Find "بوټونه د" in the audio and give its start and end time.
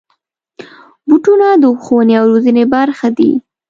1.07-1.65